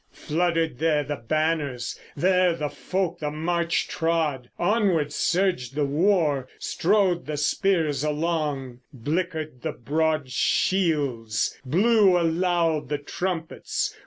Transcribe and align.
Fluttered 0.11 0.79
there 0.79 1.03
the 1.03 1.17
banners, 1.27 1.99
there 2.17 2.55
the 2.55 2.69
folk 2.69 3.19
the 3.19 3.29
march 3.29 3.87
trod. 3.87 4.49
Onwards 4.57 5.13
surged 5.13 5.75
the 5.75 5.85
war, 5.85 6.47
strode 6.57 7.27
the 7.27 7.37
spears 7.37 8.03
along, 8.03 8.79
Blickered 8.91 9.61
the 9.61 9.73
broad 9.73 10.31
shields; 10.31 11.55
blew 11.63 12.19
aloud 12.19 12.89
the 12.89 12.97
trumpets.... 12.97 13.95